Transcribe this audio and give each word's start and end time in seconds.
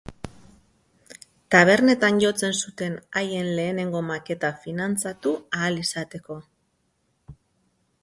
Tabernetan 1.55 2.17
jotzen 2.23 2.57
zuten 2.65 2.97
haien 3.21 3.51
lehenengo 3.61 4.03
maketa 4.09 4.53
finantzatu 4.67 5.39
ahal 5.59 5.83
izateko. 5.87 6.43